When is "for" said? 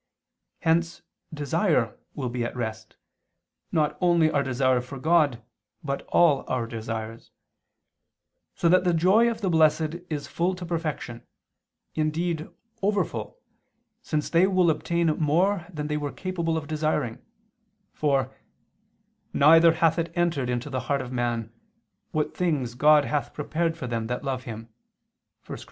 4.81-4.97, 17.93-18.35, 23.77-23.85